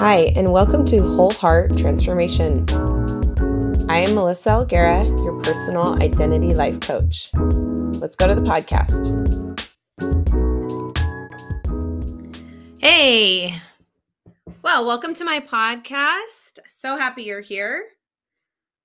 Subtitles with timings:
[0.00, 2.64] Hi, and welcome to Whole Heart Transformation.
[3.90, 7.30] I am Melissa Alguera, your personal identity life coach.
[7.34, 9.10] Let's go to the podcast.
[12.80, 13.60] Hey,
[14.62, 16.60] well, welcome to my podcast.
[16.66, 17.84] So happy you're here.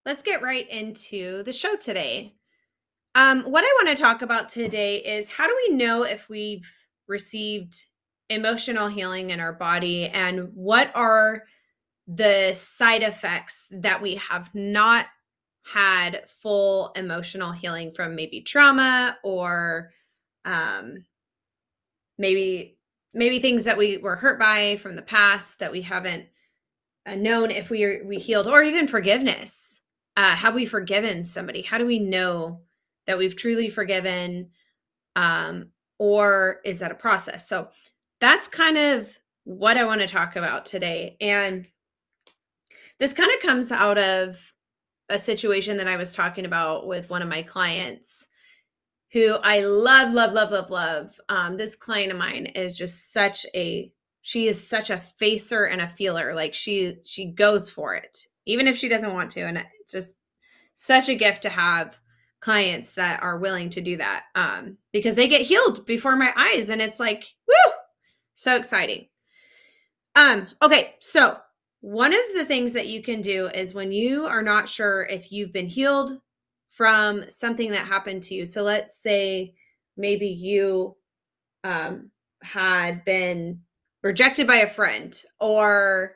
[0.05, 2.33] Let's get right into the show today.
[3.15, 6.69] Um, what I want to talk about today is how do we know if we've
[7.07, 7.85] received
[8.29, 11.43] emotional healing in our body and what are
[12.07, 15.07] the side effects that we have not
[15.63, 18.15] had full emotional healing from?
[18.15, 19.91] Maybe trauma or
[20.43, 21.05] um,
[22.17, 22.77] maybe
[23.13, 26.27] maybe things that we were hurt by from the past that we haven't
[27.05, 29.81] uh, known if we are, we healed or even forgiveness.
[30.17, 31.61] Uh, have we forgiven somebody?
[31.61, 32.61] How do we know
[33.07, 34.49] that we've truly forgiven
[35.15, 37.47] um, or is that a process?
[37.47, 37.69] So
[38.19, 41.17] that's kind of what I want to talk about today.
[41.21, 41.67] And
[42.99, 44.53] this kind of comes out of
[45.09, 48.27] a situation that I was talking about with one of my clients
[49.11, 51.19] who I love, love, love, love, love.
[51.29, 53.91] Um, this client of mine is just such a
[54.21, 56.33] she is such a facer and a feeler.
[56.33, 59.41] Like she she goes for it, even if she doesn't want to.
[59.41, 60.17] And it's just
[60.73, 61.99] such a gift to have
[62.39, 66.69] clients that are willing to do that um, because they get healed before my eyes,
[66.69, 67.73] and it's like, woo,
[68.35, 69.07] so exciting.
[70.15, 71.37] Um, okay, so
[71.81, 75.31] one of the things that you can do is when you are not sure if
[75.31, 76.19] you've been healed
[76.69, 78.45] from something that happened to you.
[78.45, 79.53] So let's say
[79.97, 80.95] maybe you
[81.63, 82.11] um,
[82.43, 83.61] had been
[84.03, 86.13] rejected by a friend or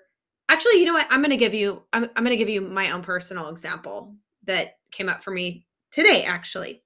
[0.47, 2.61] actually you know what i'm going to give you I'm, I'm going to give you
[2.61, 6.83] my own personal example that came up for me today actually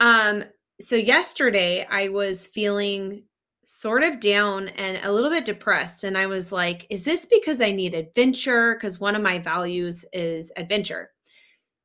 [0.00, 0.44] um
[0.80, 3.22] so yesterday i was feeling
[3.68, 6.04] sort of down and a little bit depressed.
[6.04, 8.74] And I was like, is this because I need adventure?
[8.74, 11.10] Because one of my values is adventure.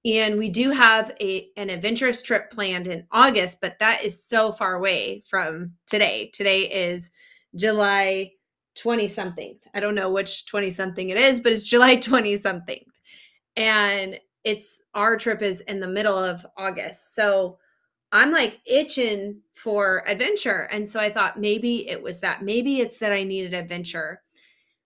[0.05, 4.51] And we do have a an adventurous trip planned in August, but that is so
[4.51, 6.29] far away from today.
[6.35, 7.09] Today is
[7.56, 8.31] July
[8.75, 9.57] 20 something.
[9.73, 12.83] I don't know which 20 something it is, but it's July 20 something.
[13.56, 17.16] And it's our trip is in the middle of August.
[17.16, 17.57] So
[18.11, 20.67] I'm like itching for adventure.
[20.72, 22.44] And so I thought maybe it was that.
[22.44, 24.22] Maybe it's that I needed adventure.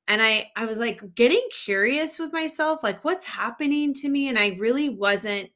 [0.08, 4.30] And I I was like getting curious with myself, like what's happening to me?
[4.30, 5.50] And I really wasn't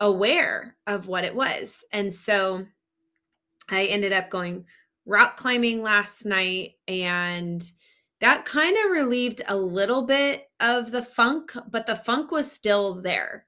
[0.00, 1.84] aware of what it was.
[1.92, 2.66] And so
[3.68, 4.64] I ended up going
[5.06, 7.62] rock climbing last night and
[8.20, 13.02] that kind of relieved a little bit of the funk, but the funk was still
[13.02, 13.44] there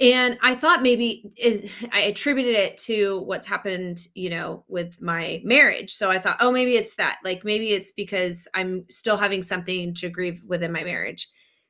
[0.00, 5.40] and i thought maybe is i attributed it to what's happened you know with my
[5.44, 5.92] marriage.
[5.94, 7.18] So i thought oh maybe it's that.
[7.24, 11.28] Like maybe it's because i'm still having something to grieve within my marriage.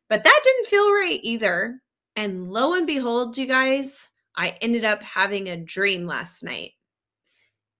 [0.08, 1.80] But that didn't feel right either.
[2.14, 6.72] And lo and behold you guys i ended up having a dream last night.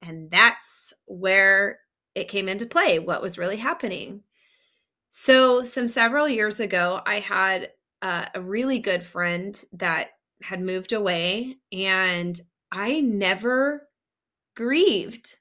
[0.02, 1.80] And that's where
[2.14, 4.22] it came into play what was really happening.
[5.10, 7.70] So some several years ago i had
[8.02, 10.10] uh, a really good friend that
[10.42, 13.88] had moved away and I never
[14.54, 15.36] grieved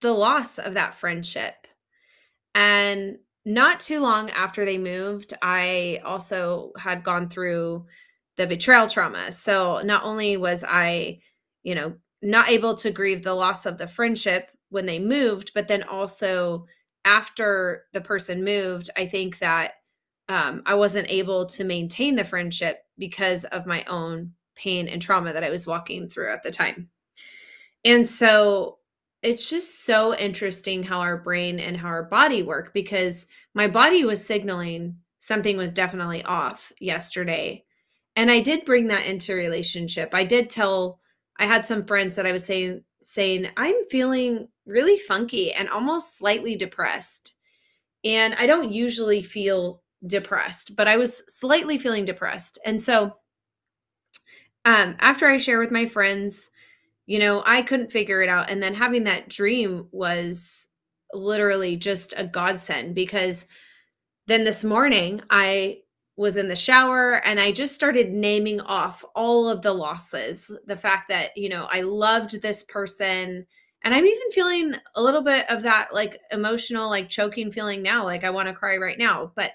[0.00, 1.66] the loss of that friendship.
[2.54, 7.86] And not too long after they moved, I also had gone through
[8.36, 9.32] the betrayal trauma.
[9.32, 11.20] So not only was I,
[11.62, 15.68] you know, not able to grieve the loss of the friendship when they moved, but
[15.68, 16.66] then also
[17.04, 19.74] after the person moved, I think that
[20.28, 25.32] um, I wasn't able to maintain the friendship because of my own pain and trauma
[25.32, 26.88] that I was walking through at the time.
[27.84, 28.78] And so
[29.22, 34.04] it's just so interesting how our brain and how our body work because my body
[34.04, 37.64] was signaling something was definitely off yesterday.
[38.14, 40.10] And I did bring that into relationship.
[40.12, 41.00] I did tell
[41.38, 46.18] I had some friends that I was saying saying I'm feeling really funky and almost
[46.18, 47.34] slightly depressed.
[48.04, 52.58] And I don't usually feel depressed, but I was slightly feeling depressed.
[52.64, 53.16] And so
[54.64, 56.50] um, after I share with my friends,
[57.06, 58.50] you know, I couldn't figure it out.
[58.50, 60.68] And then having that dream was
[61.14, 63.46] literally just a godsend because
[64.26, 65.78] then this morning I
[66.16, 70.50] was in the shower and I just started naming off all of the losses.
[70.66, 73.46] The fact that, you know, I loved this person.
[73.84, 78.04] And I'm even feeling a little bit of that like emotional, like choking feeling now.
[78.04, 79.32] Like I want to cry right now.
[79.34, 79.52] But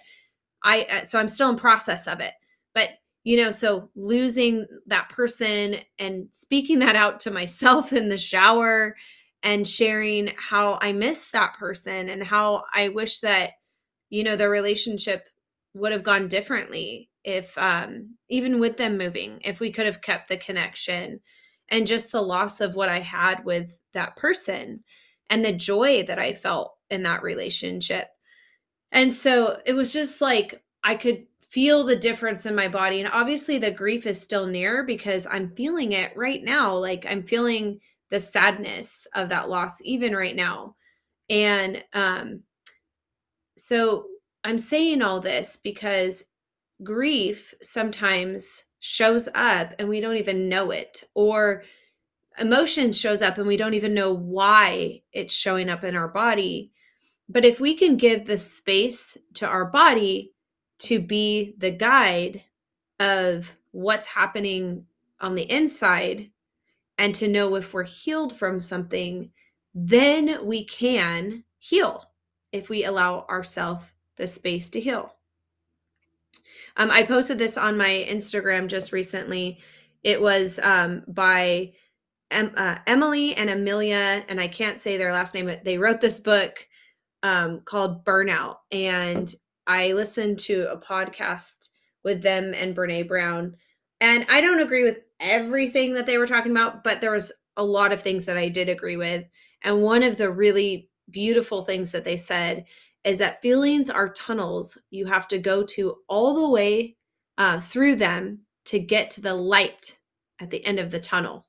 [0.64, 2.34] I, uh, so I'm still in process of it.
[2.74, 2.90] But
[3.26, 8.98] you know so losing that person and speaking that out to myself in the shower
[9.44, 13.52] and sharing how i miss that person and how i wish that
[14.14, 15.28] you know, the relationship
[15.74, 20.30] would have gone differently if um even with them moving, if we could have kept
[20.30, 21.20] the connection
[21.70, 24.84] and just the loss of what I had with that person
[25.32, 28.06] and the joy that I felt in that relationship.
[28.94, 33.00] And so it was just like I could feel the difference in my body.
[33.00, 36.74] And obviously, the grief is still near because I'm feeling it right now.
[36.76, 37.80] Like I'm feeling
[38.10, 40.76] the sadness of that loss, even right now.
[41.30, 42.42] And um,
[43.58, 44.06] so
[44.44, 46.26] I'm saying all this because
[46.84, 51.64] grief sometimes shows up and we don't even know it, or
[52.40, 56.73] emotion shows up and we don't even know why it's showing up in our body.
[57.30, 60.34] But if we can give the space to our body
[60.80, 62.44] to be the guide
[63.00, 64.86] of what's happening
[65.20, 66.30] on the inside
[66.98, 69.32] and to know if we're healed from something,
[69.74, 72.06] then we can heal
[72.52, 73.86] if we allow ourselves
[74.18, 75.16] the space to heal.
[76.78, 79.60] Um, I posted this on my Instagram just recently.
[80.04, 81.74] It was um, by
[82.32, 86.20] uh, Emily and Amelia, and I can't say their last name, but they wrote this
[86.20, 86.68] book
[87.24, 88.58] um, called Burnout.
[88.72, 89.34] And
[89.66, 91.70] I listened to a podcast
[92.04, 93.56] with them and Brene Brown.
[94.02, 97.64] And I don't agree with everything that they were talking about, but there was a
[97.64, 99.26] lot of things that I did agree with.
[99.64, 102.66] And one of the really beautiful things that they said
[103.04, 106.96] is that feelings are tunnels you have to go to all the way
[107.38, 109.98] uh, through them to get to the light
[110.40, 111.46] at the end of the tunnel.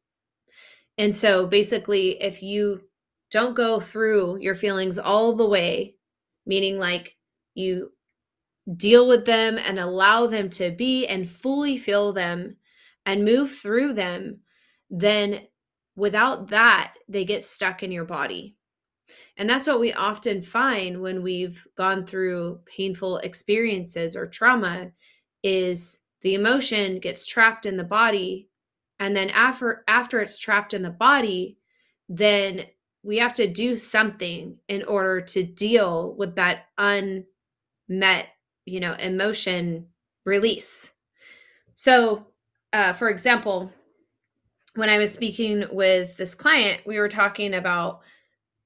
[0.99, 2.83] And so basically, if you
[3.35, 5.97] don't go through your feelings all the way,
[6.47, 7.17] meaning like
[7.55, 7.91] you
[8.77, 12.57] deal with them and allow them to be and fully feel them
[13.05, 14.39] and move through them,
[14.89, 15.41] then
[15.97, 18.57] without that, they get stuck in your body.
[19.37, 24.93] And that's what we often find when we've gone through painful experiences or trauma
[25.43, 28.49] is the emotion gets trapped in the body
[29.01, 31.59] and then after after it's trapped in the body
[32.09, 32.65] then
[33.05, 38.27] we have to do something in order to deal with that unmet
[38.65, 39.87] you know emotion
[40.25, 40.91] release.
[41.75, 42.27] So
[42.73, 43.71] uh, for example
[44.75, 48.01] when i was speaking with this client we were talking about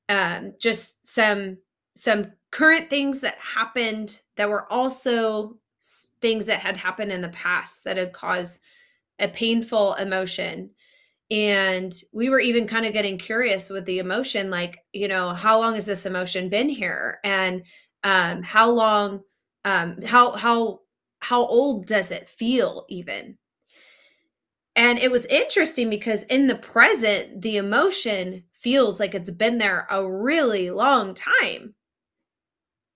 [0.08, 1.58] um, just some
[1.94, 5.58] some current things that happened that were also
[6.20, 8.61] things that had happened in the past that had caused
[9.19, 10.70] a painful emotion
[11.31, 15.59] and we were even kind of getting curious with the emotion like you know how
[15.59, 17.19] long has this emotion been here?
[17.25, 17.65] And
[18.05, 19.23] um how long
[19.65, 20.81] um how how
[21.21, 23.37] how old does it feel even?
[24.77, 29.87] And it was interesting because in the present the emotion feels like it's been there
[29.91, 31.75] a really long time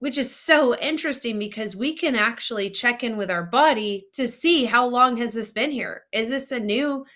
[0.03, 4.65] which is so interesting because we can actually check in with our body to see
[4.65, 6.03] how long has this been here?
[6.13, 7.07] Is this a new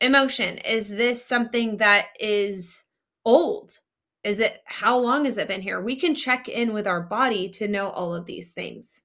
[0.00, 0.58] emotion?
[0.58, 2.84] Is this something that is
[3.24, 3.78] old?
[4.24, 5.80] Is it how long has it been here?
[5.80, 9.02] We can check in with our body to know all of these things.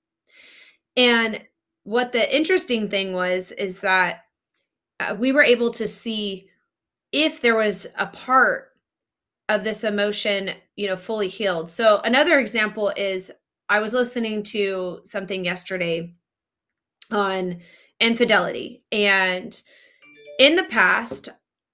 [0.95, 1.43] And
[1.83, 4.25] what the interesting thing was is that
[4.99, 6.49] uh, we were able to see
[7.11, 8.69] if there was a part
[9.49, 11.69] of this emotion, you know, fully healed.
[11.69, 13.31] So another example is
[13.69, 16.13] I was listening to something yesterday
[17.11, 17.59] on
[17.99, 19.61] infidelity and
[20.39, 21.29] in the past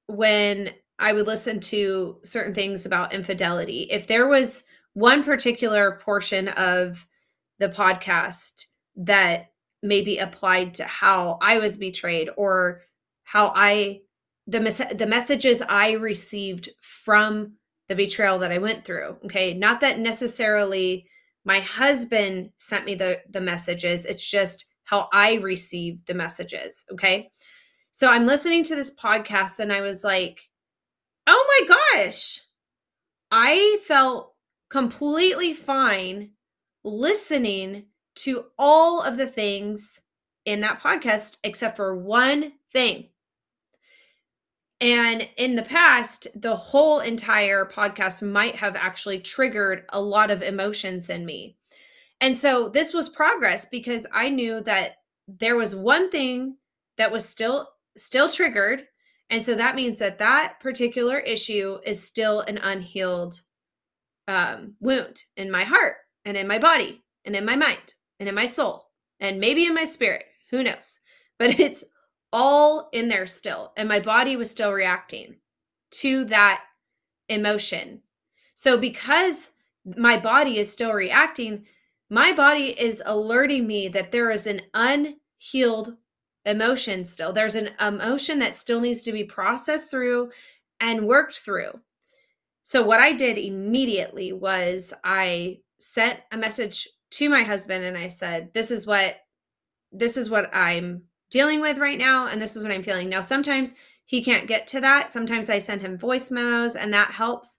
[0.08, 4.64] when I would listen to certain things about infidelity, if there was
[4.94, 7.06] one particular portion of
[7.60, 9.52] the podcast that
[9.82, 12.82] maybe applied to how I was betrayed or
[13.24, 14.02] how I
[14.48, 17.54] the mes- the messages I received from
[17.88, 19.18] the betrayal that I went through.
[19.26, 21.06] Okay, not that necessarily
[21.46, 24.06] my husband sent me the the messages.
[24.06, 26.84] It's just how I received the messages.
[26.92, 27.32] Okay,
[27.92, 30.50] so I'm listening to this podcast and I was like,
[31.28, 32.42] oh my gosh,
[33.32, 34.34] I felt
[34.70, 36.32] completely fine
[36.84, 40.02] listening to all of the things
[40.46, 43.10] in that podcast except for one thing.
[44.82, 50.42] And in the past, the whole entire podcast might have actually triggered a lot of
[50.42, 51.58] emotions in me.
[52.22, 56.58] And so this was progress because I knew that there was one thing
[56.98, 57.70] that was still
[58.00, 58.84] still triggered
[59.30, 63.42] and so that means that that particular issue is still an unhealed
[64.28, 68.36] um, wound in my heart and in my body and in my mind and in
[68.36, 68.88] my soul
[69.20, 71.00] and maybe in my spirit who knows
[71.38, 71.84] but it's
[72.32, 73.72] all in there still.
[73.78, 75.38] And my body was still reacting
[75.92, 76.64] to that
[77.28, 78.02] emotion.
[78.54, 79.54] So, because
[79.98, 81.66] my body is still reacting,
[82.10, 85.96] my body is alerting me that there is an unhealed
[86.46, 87.34] emotion still.
[87.34, 90.32] There's an emotion that still needs to be processed through
[90.80, 91.80] and worked through.
[92.64, 98.08] So, what I did immediately was I sent a message to my husband and I
[98.08, 99.16] said, This is what
[99.92, 103.10] this is what I'm dealing with right now and this is what I'm feeling.
[103.10, 105.12] Now sometimes he can't get to that.
[105.12, 107.58] Sometimes I send him voice memos and that helps.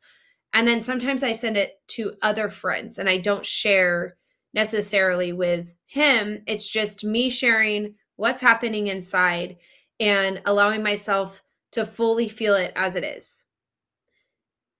[0.52, 4.16] And then sometimes I send it to other friends and I don't share
[4.52, 6.42] necessarily with him.
[6.46, 9.56] It's just me sharing what's happening inside
[9.98, 13.44] and allowing myself to fully feel it as it is.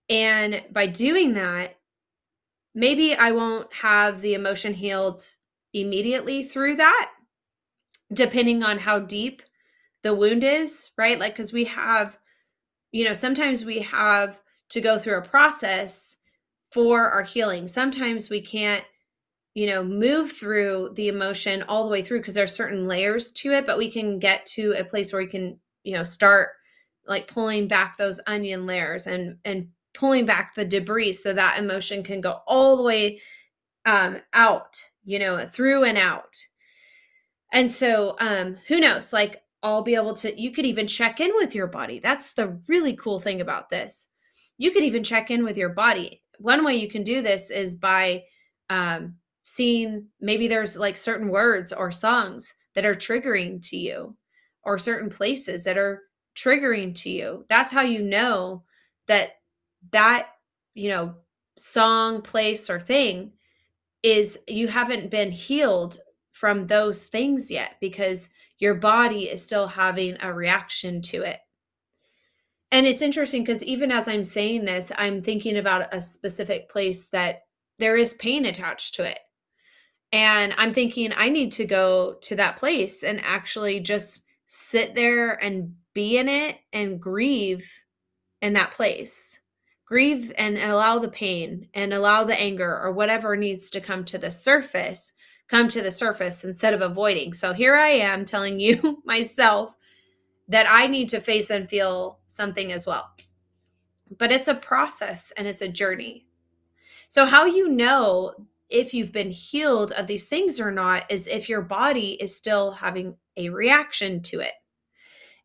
[0.09, 1.77] And by doing that,
[2.75, 5.23] maybe I won't have the emotion healed
[5.73, 7.11] immediately through that,
[8.13, 9.41] depending on how deep
[10.03, 11.17] the wound is, right?
[11.17, 12.19] Like, because we have,
[12.91, 16.17] you know, sometimes we have to go through a process
[16.71, 17.67] for our healing.
[17.67, 18.83] Sometimes we can't,
[19.53, 23.51] you know, move through the emotion all the way through because there's certain layers to
[23.51, 26.49] it, but we can get to a place where we can, you know, start
[27.05, 32.03] like pulling back those onion layers and and pulling back the debris so that emotion
[32.03, 33.19] can go all the way
[33.85, 36.37] um, out, you know, through and out.
[37.51, 39.11] And so, um, who knows?
[39.11, 41.99] Like, I'll be able to, you could even check in with your body.
[41.99, 44.07] That's the really cool thing about this.
[44.57, 46.23] You could even check in with your body.
[46.39, 48.23] One way you can do this is by
[48.69, 54.15] um, seeing maybe there's like certain words or songs that are triggering to you,
[54.63, 56.03] or certain places that are
[56.35, 57.45] triggering to you.
[57.49, 58.63] That's how you know
[59.07, 59.31] that
[59.91, 60.27] that,
[60.73, 61.15] you know,
[61.57, 63.33] song, place, or thing
[64.03, 65.99] is you haven't been healed
[66.31, 71.39] from those things yet because your body is still having a reaction to it.
[72.71, 77.07] And it's interesting because even as I'm saying this, I'm thinking about a specific place
[77.07, 77.41] that
[77.79, 79.19] there is pain attached to it.
[80.11, 85.31] And I'm thinking, I need to go to that place and actually just sit there
[85.31, 87.69] and be in it and grieve
[88.41, 89.39] in that place
[89.85, 94.17] grieve and allow the pain and allow the anger or whatever needs to come to
[94.17, 95.11] the surface
[95.49, 97.33] come to the surface instead of avoiding.
[97.33, 99.75] So here I am telling you myself
[100.47, 103.11] that I need to face and feel something as well.
[104.17, 106.25] But it's a process and it's a journey.
[107.09, 108.33] So, how you know
[108.71, 112.71] if you've been healed of these things or not is if your body is still
[112.71, 114.53] having a reaction to it.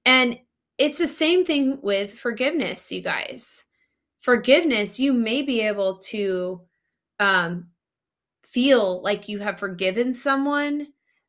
[0.04, 0.38] And
[0.78, 3.64] it's the same thing with forgiveness, you guys
[4.26, 6.60] forgiveness, you may be able to
[7.20, 7.68] um,
[8.42, 10.88] feel like you have forgiven someone.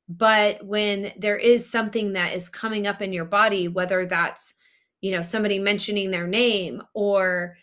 [0.09, 4.55] But when there is something that is coming up in your body, whether that's,
[5.01, 7.57] you know, somebody mentioning their name or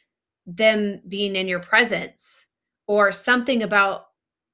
[0.47, 2.47] them being in your presence
[2.87, 4.05] or something about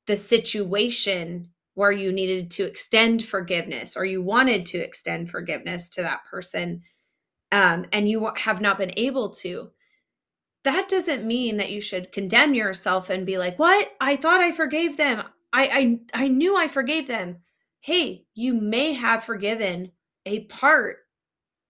[0.06, 6.02] the situation where you needed to extend forgiveness or you wanted to extend forgiveness to
[6.02, 6.82] that person
[7.52, 9.70] um, and you have not been able to
[10.64, 13.92] that doesn't mean that you should condemn yourself and be like, "What?
[14.00, 15.24] I thought I forgave them.
[15.52, 17.38] I I I knew I forgave them."
[17.80, 19.92] Hey, you may have forgiven
[20.26, 20.98] a part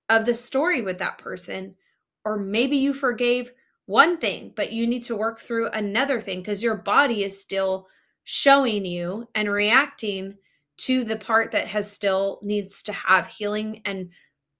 [0.09, 1.77] of the story with that person
[2.25, 3.53] or maybe you forgave
[3.87, 7.87] one thing, but you need to work through another thing because your body is still
[8.25, 10.37] showing you and reacting
[10.79, 14.11] to the part that has still needs to have healing and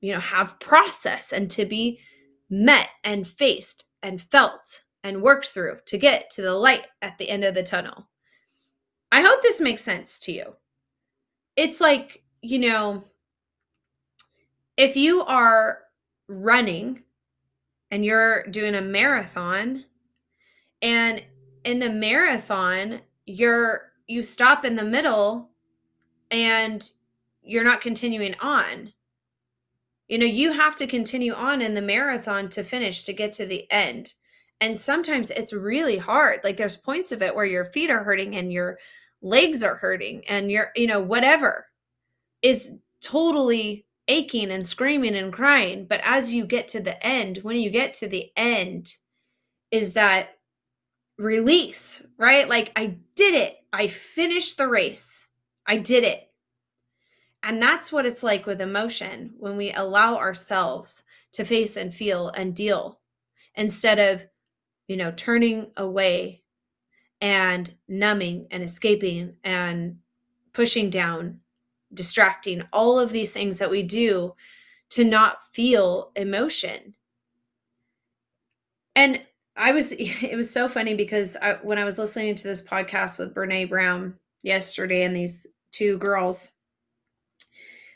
[0.01, 1.99] you know have process and to be
[2.51, 7.29] met and faced and felt and worked through to get to the light at the
[7.29, 8.09] end of the tunnel.
[9.13, 10.57] I hope this makes sense to you.
[11.57, 13.05] It's like, you know,
[14.77, 15.81] if you are
[16.29, 17.03] running
[17.91, 19.85] and you're doing a marathon
[20.81, 21.23] and
[21.65, 23.01] in the marathon
[23.31, 25.51] you're you stop in the middle
[26.31, 26.91] and
[27.43, 28.93] you're not continuing on
[30.11, 33.47] you know, you have to continue on in the marathon to finish to get to
[33.47, 34.15] the end.
[34.61, 36.41] And sometimes it's really hard.
[36.43, 38.81] Like there's points of it where your feet are hurting and your
[39.23, 41.67] legs are hurting and your, you know, whatever
[42.43, 45.87] is totally aching and screaming and crying.
[45.89, 48.93] But as you get to the end, when you get to the end,
[49.71, 50.40] is that
[51.21, 52.49] release, right?
[52.49, 53.59] Like I did it.
[53.73, 55.29] I finished the race.
[55.67, 56.27] I did it.
[57.43, 62.29] And that's what it's like with emotion when we allow ourselves to face and feel
[62.29, 63.01] and deal
[63.55, 64.27] instead of,
[64.89, 66.43] you know, turning away
[67.21, 69.99] and numbing and escaping and
[70.53, 71.41] pushing down,
[71.93, 74.35] distracting, all of these things that we do
[74.91, 76.95] to not feel emotion.
[78.97, 79.25] And
[79.61, 83.19] I was, it was so funny because I, when I was listening to this podcast
[83.19, 86.53] with Brene Brown, yesterday and these two girls,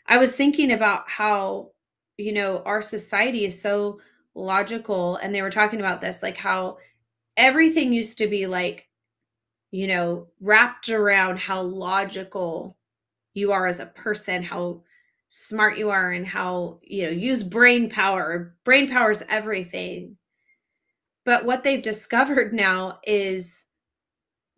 [0.07, 1.71] I was thinking about how,
[2.19, 4.01] you know, our society is so
[4.35, 5.17] logical.
[5.17, 6.79] And they were talking about this, like how
[7.37, 8.89] everything used to be like,
[9.71, 12.77] you know, wrapped around how logical
[13.33, 14.83] you are as a person, how
[15.31, 18.55] smart you are, and how, you know, use brain power.
[18.65, 20.17] Brain power is everything.
[21.25, 23.65] But what they've discovered now is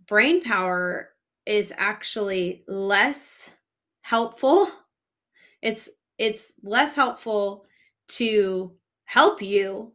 [0.06, 1.11] brain power
[1.46, 3.50] is actually less
[4.02, 4.68] helpful.
[5.62, 7.66] It's it's less helpful
[8.08, 8.73] to
[9.04, 9.92] help you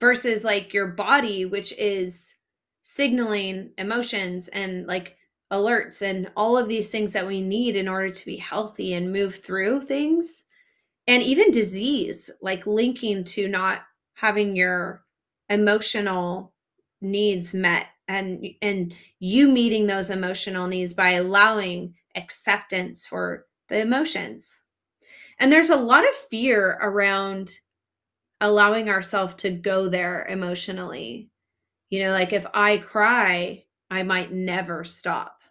[0.00, 2.34] versus like your body which is
[2.82, 5.16] signaling emotions and like
[5.52, 9.12] alerts and all of these things that we need in order to be healthy and
[9.12, 10.44] move through things
[11.06, 13.82] and even disease like linking to not
[14.14, 15.04] having your
[15.52, 16.52] emotional
[17.00, 24.62] needs met and and you meeting those emotional needs by allowing acceptance for the emotions.
[25.38, 27.50] And there's a lot of fear around
[28.40, 31.30] allowing ourselves to go there emotionally.
[31.90, 35.42] You know like if i cry i might never stop.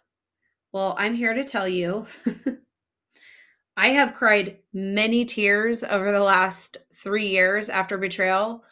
[0.72, 2.06] Well i'm here to tell you
[3.76, 8.64] i have cried many tears over the last 3 years after betrayal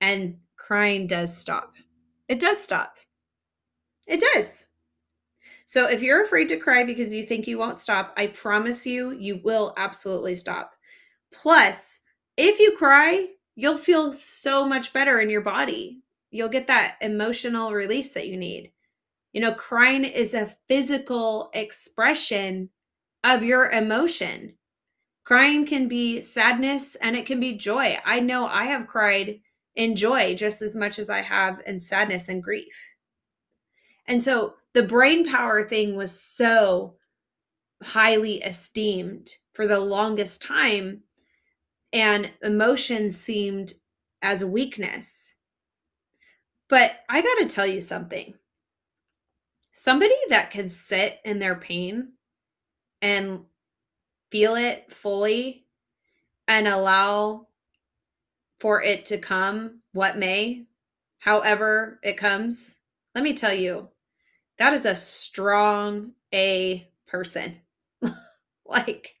[0.00, 1.74] and crying does stop
[2.28, 2.98] it does stop.
[4.06, 4.66] It does.
[5.66, 9.12] So if you're afraid to cry because you think you won't stop, I promise you,
[9.12, 10.74] you will absolutely stop.
[11.32, 12.00] Plus,
[12.36, 16.02] if you cry, you'll feel so much better in your body.
[16.30, 18.72] You'll get that emotional release that you need.
[19.32, 22.70] You know, crying is a physical expression
[23.22, 24.54] of your emotion.
[25.24, 27.98] Crying can be sadness and it can be joy.
[28.04, 29.40] I know I have cried
[29.76, 32.74] in joy just as much as I have in sadness and grief.
[34.06, 36.96] And so the brain power thing was so
[37.82, 41.02] highly esteemed for the longest time,
[41.92, 43.72] and emotion seemed
[44.20, 45.36] as a weakness.
[46.68, 48.34] But I got to tell you something
[49.70, 52.12] somebody that can sit in their pain
[53.02, 53.40] and
[54.30, 55.66] feel it fully
[56.46, 57.48] and allow
[58.64, 60.64] for it to come what may,
[61.18, 62.76] however it comes,
[63.14, 63.90] let me tell you,
[64.56, 67.60] that is a strong A person.
[68.64, 69.16] like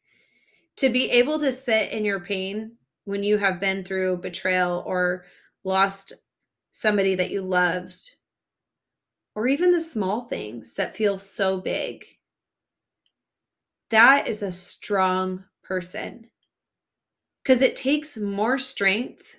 [0.76, 2.72] to be able to sit in your pain
[3.04, 5.26] when you have been through betrayal or
[5.62, 6.14] lost
[6.72, 8.12] somebody that you loved,
[9.34, 12.06] or even the small things that feel so big.
[13.90, 16.30] That is a strong person
[17.44, 19.36] because it takes more strength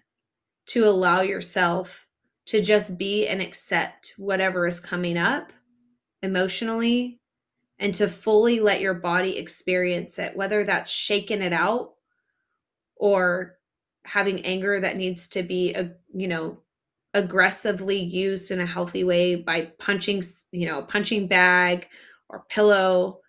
[0.67, 2.07] to allow yourself
[2.45, 5.51] to just be and accept whatever is coming up
[6.21, 7.19] emotionally
[7.79, 11.93] and to fully let your body experience it, whether that's shaking it out
[12.95, 13.57] or
[14.05, 16.59] having anger that needs to be a you know
[17.15, 21.87] aggressively used in a healthy way by punching you know punching bag
[22.29, 23.19] or pillow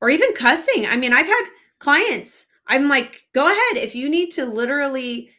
[0.00, 0.86] or even cussing.
[0.86, 1.44] I mean i've had
[1.78, 3.76] clients I'm like, go ahead.
[3.76, 5.30] If you need to literally,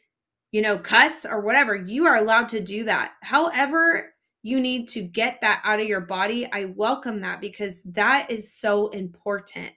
[0.51, 3.13] you know, cuss or whatever, you are allowed to do that.
[3.21, 4.13] However,
[4.43, 6.49] you need to get that out of your body.
[6.51, 9.71] I welcome that because that is so important.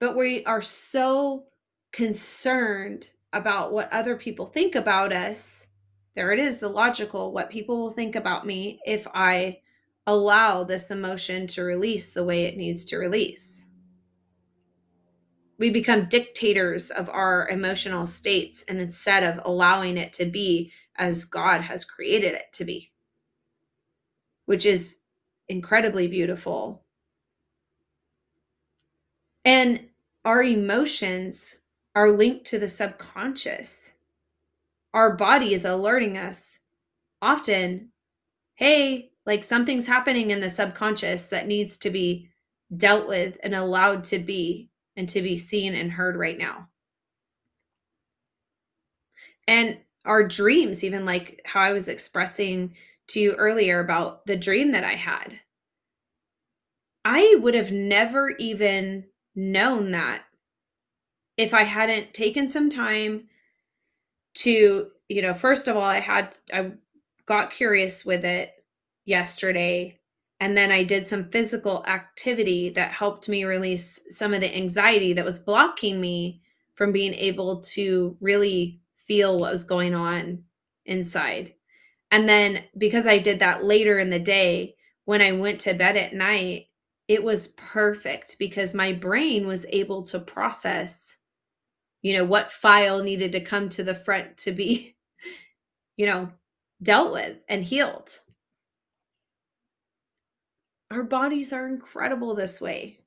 [0.00, 1.44] But we are so
[1.92, 5.68] concerned about what other people think about us.
[6.16, 9.60] There it is, the logical, what people will think about me if I
[10.06, 13.66] allow this emotion to release the way it needs to release
[15.58, 21.24] we become dictators of our emotional states and instead of allowing it to be as
[21.24, 22.92] God has created it to be,
[24.46, 24.98] which is
[25.48, 26.84] incredibly beautiful.
[29.44, 29.88] And
[30.24, 31.60] our emotions
[31.94, 33.94] are linked to the subconscious.
[34.92, 36.58] Our body is alerting us
[37.22, 37.90] often,
[38.56, 42.28] hey, like something's happening in the subconscious that needs to be
[42.76, 46.68] dealt with and allowed to be and to be seen and heard right now.
[49.46, 52.74] And our dreams, even like how I was expressing
[53.08, 55.40] to you earlier about the dream that I had.
[57.04, 59.04] I would have never even
[59.34, 60.24] known that
[61.36, 63.28] if I hadn't taken some time
[64.36, 66.72] to, you know, first of all, I had, I
[67.26, 68.52] got curious with it
[69.04, 70.00] yesterday
[70.40, 75.14] and then I did some physical activity that helped me release some of the anxiety
[75.14, 76.42] that was blocking me
[76.74, 80.44] from being able to really feel what was going on
[80.84, 81.54] inside.
[82.10, 85.96] And then because I did that later in the day, when I went to bed
[85.96, 86.66] at night,
[87.08, 91.16] it was perfect because my brain was able to process,
[92.02, 94.96] you know, what file needed to come to the front to be,
[95.96, 96.30] you know,
[96.82, 98.18] dealt with and healed.
[100.90, 103.00] Our bodies are incredible this way.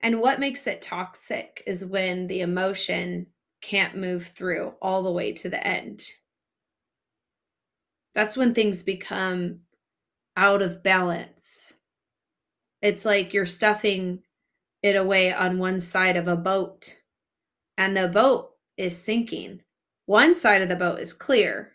[0.00, 3.28] And what makes it toxic is when the emotion
[3.62, 6.02] can't move through all the way to the end.
[8.14, 9.60] That's when things become
[10.36, 11.72] out of balance.
[12.82, 14.22] It's like you're stuffing
[14.82, 17.00] it away on one side of a boat
[17.78, 19.62] and the boat is sinking.
[20.04, 21.72] One side of the boat is clear.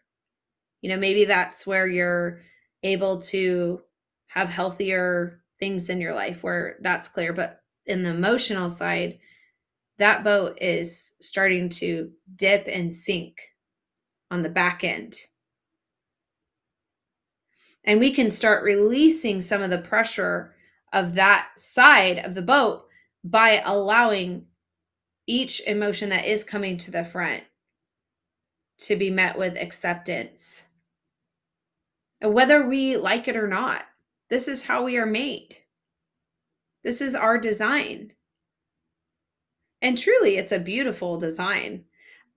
[0.82, 2.42] You know, maybe that's where you're
[2.84, 3.82] able to
[4.28, 7.34] have healthier things in your life where that's clear.
[7.34, 9.20] But in the emotional side,
[9.98, 13.42] that boat is starting to dip and sink
[14.32, 15.16] on the back end.
[17.84, 20.56] And we can start releasing some of the pressure
[20.94, 22.86] of that side of the boat
[23.24, 24.46] by allowing
[25.28, 27.44] each emotion that is coming to the front
[28.80, 30.69] to be met with acceptance
[32.22, 33.86] whether we like it or not.
[34.30, 35.56] This is how we are made.
[36.84, 38.14] This is our design.
[39.82, 41.86] And truly, it's a beautiful design.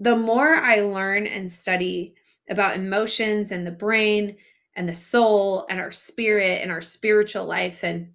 [0.00, 2.14] The more I learn and study
[2.48, 4.36] about emotions and the brain
[4.74, 8.12] and the soul and our spirit and our spiritual life and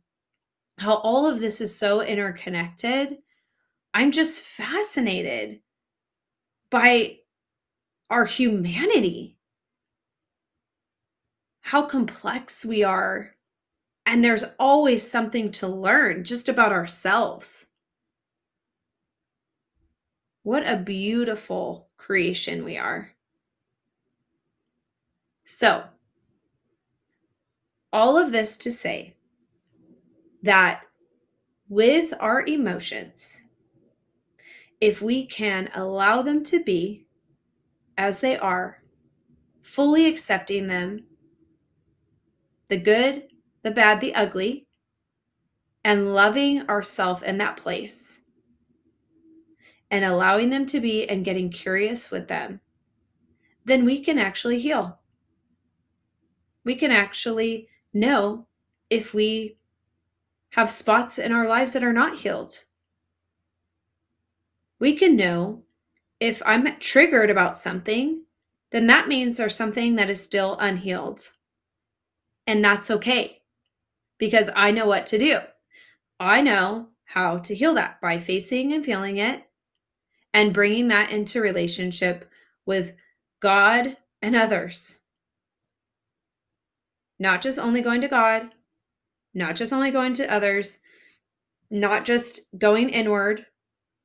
[0.77, 3.17] how all of this is so interconnected,
[3.93, 5.61] I'm just fascinated
[6.69, 7.17] by
[8.09, 9.36] our humanity
[11.67, 13.35] how complex we are.
[14.05, 17.65] And there's always something to learn just about ourselves.
[20.43, 23.11] What a beautiful creation we are.
[25.43, 25.83] So,
[27.91, 29.17] all of this to say
[30.43, 30.83] that
[31.67, 33.43] with our emotions,
[34.79, 37.07] if we can allow them to be
[37.97, 38.81] as they are,
[39.61, 41.03] fully accepting them
[42.69, 43.27] the good,
[43.63, 44.67] the bad, the ugly,
[45.83, 48.21] and loving ourself in that place
[49.89, 52.59] and allowing them to be and getting curious with them,
[53.65, 54.99] then we can actually heal.
[56.65, 58.47] We can actually know
[58.89, 59.57] if we
[60.51, 62.63] have spots in our lives that are not healed.
[64.79, 65.63] We can know
[66.19, 68.23] if I'm triggered about something,
[68.71, 71.21] then that means there's something that is still unhealed.
[72.47, 73.41] And that's okay
[74.17, 75.39] because I know what to do.
[76.19, 79.43] I know how to heal that by facing and feeling it
[80.33, 82.29] and bringing that into relationship
[82.65, 82.93] with
[83.39, 84.99] God and others.
[87.19, 88.49] Not just only going to God,
[89.33, 90.79] not just only going to others,
[91.69, 93.45] not just going inward,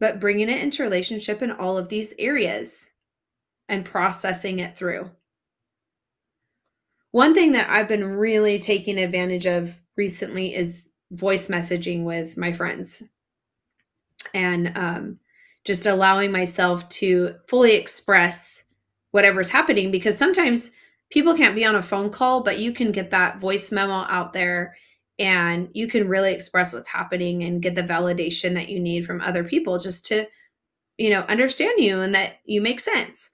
[0.00, 2.90] but bringing it into relationship in all of these areas
[3.68, 5.10] and processing it through.
[7.12, 12.52] One thing that I've been really taking advantage of recently is voice messaging with my
[12.52, 13.02] friends.
[14.34, 15.18] And um,
[15.64, 18.64] just allowing myself to fully express
[19.10, 20.70] whatever's happening because sometimes
[21.10, 24.32] people can't be on a phone call, but you can get that voice memo out
[24.32, 24.74] there
[25.18, 29.20] and you can really express what's happening and get the validation that you need from
[29.20, 30.26] other people just to
[30.96, 33.32] you know understand you and that you make sense.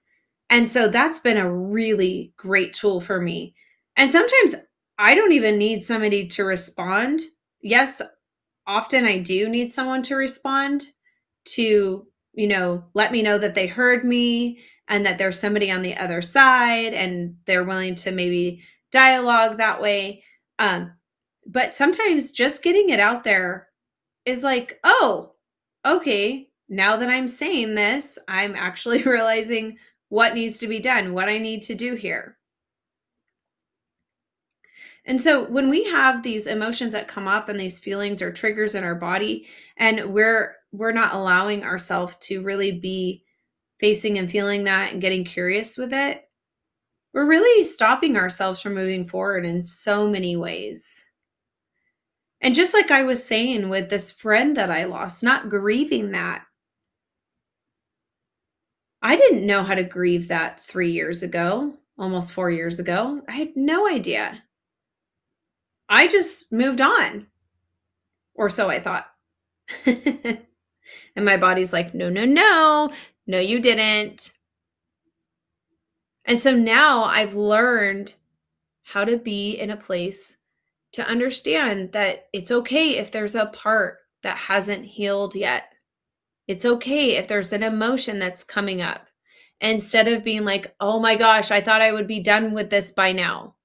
[0.49, 3.55] And so that's been a really great tool for me
[3.99, 4.55] and sometimes
[4.97, 7.19] I don't even need somebody to respond.
[7.61, 8.01] Yes,
[8.65, 10.85] often I do need someone to respond
[11.49, 15.81] to, you know, let me know that they heard me and that there's somebody on
[15.81, 20.23] the other side and they're willing to maybe dialogue that way.
[20.59, 20.93] Um,
[21.45, 23.67] but sometimes just getting it out there
[24.23, 25.33] is like, oh,
[25.85, 31.27] okay, now that I'm saying this, I'm actually realizing what needs to be done, what
[31.27, 32.37] I need to do here.
[35.05, 38.75] And so when we have these emotions that come up and these feelings or triggers
[38.75, 43.23] in our body and we're we're not allowing ourselves to really be
[43.79, 46.29] facing and feeling that and getting curious with it,
[47.13, 51.09] we're really stopping ourselves from moving forward in so many ways.
[52.41, 56.45] And just like I was saying with this friend that I lost, not grieving that.
[59.01, 63.21] I didn't know how to grieve that three years ago, almost four years ago.
[63.27, 64.43] I had no idea.
[65.89, 67.27] I just moved on.
[68.35, 69.07] Or so I thought.
[69.85, 70.45] and
[71.17, 72.93] my body's like, no, no, no,
[73.27, 74.31] no, you didn't.
[76.25, 78.13] And so now I've learned
[78.83, 80.37] how to be in a place
[80.93, 85.73] to understand that it's okay if there's a part that hasn't healed yet.
[86.47, 89.07] It's okay if there's an emotion that's coming up.
[89.61, 92.91] Instead of being like, oh my gosh, I thought I would be done with this
[92.91, 93.55] by now.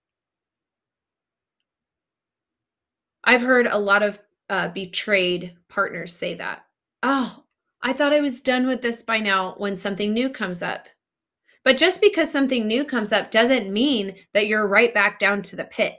[3.25, 6.65] I've heard a lot of uh, betrayed partners say that.
[7.03, 7.45] Oh,
[7.83, 10.87] I thought I was done with this by now when something new comes up.
[11.65, 15.57] But just because something new comes up doesn't mean that you're right back down to
[15.57, 15.95] the pit.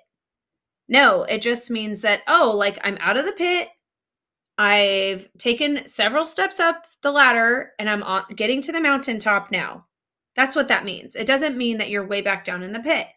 [0.88, 3.70] No, it just means that, oh, like I'm out of the pit.
[4.58, 8.04] I've taken several steps up the ladder and I'm
[8.36, 9.88] getting to the mountaintop now.
[10.36, 11.16] That's what that means.
[11.16, 13.08] It doesn't mean that you're way back down in the pit.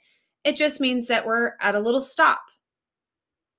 [0.44, 2.40] It just means that we're at a little stop.